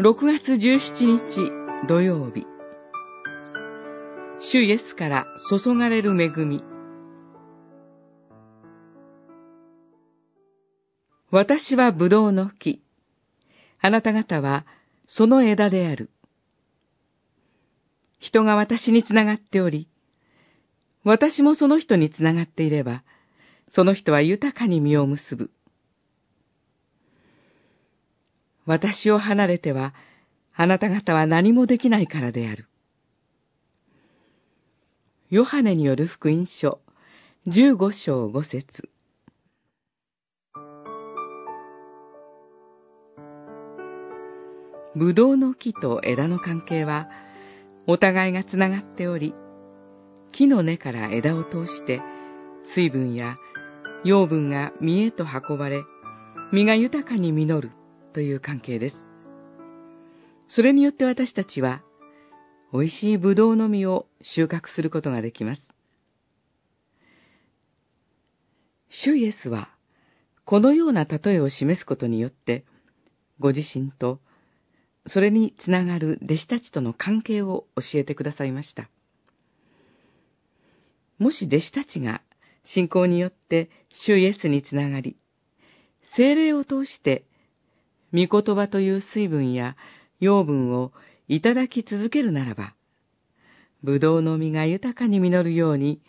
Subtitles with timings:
[0.00, 2.46] 6月17日土曜日
[4.38, 6.62] 主イエスから注がれる恵み
[11.32, 12.80] 私は葡萄の木。
[13.80, 14.66] あなた方は
[15.08, 16.10] その枝である。
[18.20, 19.88] 人が私につながっており、
[21.02, 23.02] 私もその人につながっていれば、
[23.68, 25.50] その人は豊かに実を結ぶ。
[28.68, 29.94] 私を離れては、
[30.54, 32.68] あなた方は何もできないからである。
[35.30, 36.78] ヨハネによる福音書、
[37.46, 38.90] 十五章五節
[44.94, 47.08] ブドウの木と枝の関係は、
[47.86, 49.34] お互いがつながっており、
[50.30, 52.02] 木の根から枝を通して、
[52.74, 53.38] 水分や
[54.04, 55.84] 養分が実へと運ばれ、
[56.52, 57.77] 実が豊かに実る
[58.18, 58.96] という関係です。
[60.48, 61.84] それによって私たちは、
[62.72, 65.68] 美味しいブドウの実を収穫することができます。
[68.90, 69.68] 主イエスは、
[70.44, 72.64] このような例えを示すことによって、
[73.38, 74.18] ご自身と、
[75.06, 78.90] それにつながる弟子たちとの関係を教えてくださいました。
[81.20, 82.20] もし弟子たちが
[82.64, 85.16] 信仰によって主イエスにつながり、
[86.16, 87.24] 精霊を通して
[88.12, 89.76] 御言葉という水分や
[90.20, 90.92] 養分を
[91.28, 92.74] いただき続けるならば、
[93.84, 96.00] 葡萄の実が豊かに実るように、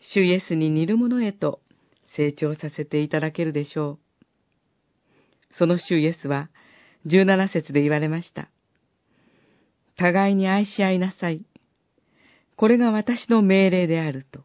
[0.00, 1.60] 主イエスに似るものへと
[2.16, 4.24] 成長させていただけるでしょう。
[5.52, 6.50] その主イエスは、
[7.06, 8.48] 十七節で言われました。
[9.96, 11.44] 互いに愛し合いなさい。
[12.56, 14.40] これが私の命令であると。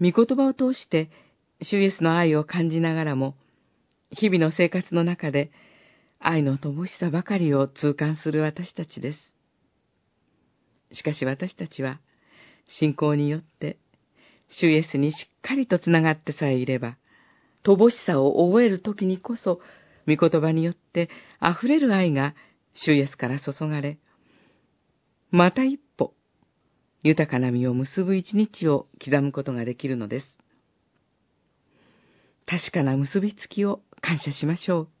[0.00, 1.10] 御言葉を通して、
[1.62, 3.36] 主イエスの愛を感じながらも、
[4.12, 5.50] 日々の生活の中で
[6.18, 9.18] 愛の乏しさばかりを痛感する私たちです。
[10.92, 12.00] しかし私たちは、
[12.66, 13.78] 信仰によって、
[14.48, 16.96] 主イエスにしっかりとつながってさえいれば、
[17.64, 19.60] 乏しさを覚えるときにこそ、
[20.06, 21.08] 御言葉によって
[21.40, 22.34] 溢れる愛が
[22.74, 23.98] 主イエスから注がれ、
[25.30, 26.14] また一歩、
[27.02, 30.40] 豊かな実を結ぶ一日を刻むことができるのです。
[32.46, 34.99] 確かな結びつきを感謝しましょう。